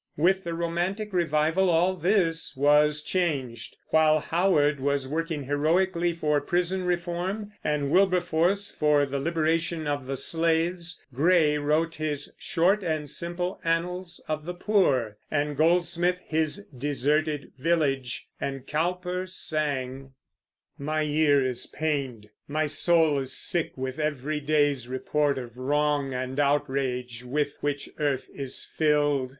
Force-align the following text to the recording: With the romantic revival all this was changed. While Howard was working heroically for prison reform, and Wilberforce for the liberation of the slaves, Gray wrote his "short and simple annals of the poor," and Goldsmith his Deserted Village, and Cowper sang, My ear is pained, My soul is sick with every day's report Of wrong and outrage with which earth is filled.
With 0.17 0.45
the 0.45 0.55
romantic 0.55 1.13
revival 1.13 1.69
all 1.69 1.95
this 1.95 2.55
was 2.57 3.03
changed. 3.03 3.77
While 3.89 4.19
Howard 4.19 4.79
was 4.79 5.07
working 5.07 5.43
heroically 5.43 6.11
for 6.13 6.41
prison 6.41 6.85
reform, 6.87 7.51
and 7.63 7.91
Wilberforce 7.91 8.71
for 8.71 9.05
the 9.05 9.19
liberation 9.19 9.85
of 9.85 10.07
the 10.07 10.17
slaves, 10.17 10.99
Gray 11.13 11.59
wrote 11.59 11.97
his 11.97 12.31
"short 12.39 12.81
and 12.83 13.07
simple 13.11 13.61
annals 13.63 14.19
of 14.27 14.45
the 14.45 14.55
poor," 14.55 15.17
and 15.29 15.55
Goldsmith 15.55 16.19
his 16.25 16.65
Deserted 16.75 17.51
Village, 17.59 18.27
and 18.39 18.65
Cowper 18.65 19.27
sang, 19.27 20.13
My 20.79 21.03
ear 21.03 21.45
is 21.45 21.67
pained, 21.67 22.31
My 22.47 22.65
soul 22.65 23.19
is 23.19 23.33
sick 23.37 23.73
with 23.77 23.99
every 23.99 24.39
day's 24.39 24.87
report 24.87 25.37
Of 25.37 25.59
wrong 25.59 26.11
and 26.11 26.39
outrage 26.39 27.23
with 27.23 27.57
which 27.61 27.87
earth 27.99 28.31
is 28.33 28.65
filled. 28.65 29.29